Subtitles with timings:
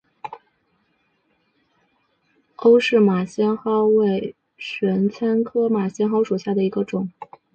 [2.55, 7.11] 欧氏马先蒿为玄参科马先蒿属下的一个种。